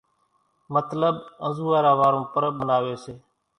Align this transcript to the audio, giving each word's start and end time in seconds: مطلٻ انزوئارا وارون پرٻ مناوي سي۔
مطلٻ 0.73 1.15
انزوئارا 1.45 1.91
وارون 1.99 2.23
پرٻ 2.33 2.51
مناوي 2.59 2.95
سي۔ 3.03 3.13